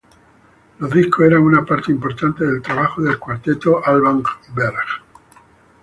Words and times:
Los 0.79 0.89
discos 0.91 1.27
eran 1.27 1.43
una 1.43 1.63
parte 1.63 1.91
importante 1.91 2.43
del 2.43 2.63
trabajo 2.63 3.03
del 3.03 3.19
Cuarteto 3.19 3.85
Alban 3.85 4.23
Berg. 4.55 4.75